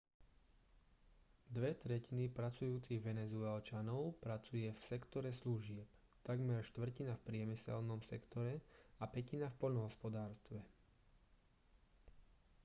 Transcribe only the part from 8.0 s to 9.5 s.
sektore a pätina